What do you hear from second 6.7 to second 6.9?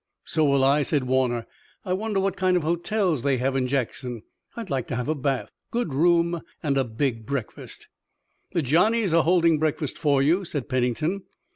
a